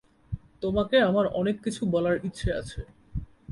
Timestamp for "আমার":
0.99-1.25